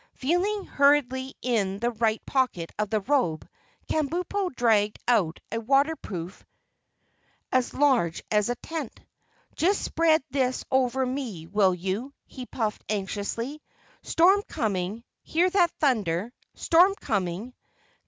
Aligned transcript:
Feeling 0.15 0.65
hurriedly 0.65 1.35
in 1.43 1.77
the 1.77 1.91
right 1.91 2.25
pocket 2.25 2.71
of 2.79 2.91
his 2.91 3.07
robe, 3.07 3.47
Kabumpo 3.87 4.49
dragged 4.55 4.97
out 5.07 5.39
a 5.51 5.59
waterproof 5.61 6.43
as 7.51 7.75
large 7.75 8.23
as 8.31 8.49
a 8.49 8.55
tent. 8.55 8.99
"Just 9.55 9.83
spread 9.83 10.23
this 10.31 10.65
over 10.71 11.05
me, 11.05 11.45
will 11.45 11.75
you?" 11.75 12.15
he 12.25 12.47
puffed 12.47 12.83
anxiously. 12.89 13.61
"Storm 14.01 14.41
coming. 14.47 15.03
Hear 15.21 15.51
that 15.51 15.69
thunder? 15.79 16.33
Storm 16.55 16.95
coming." 16.99 17.53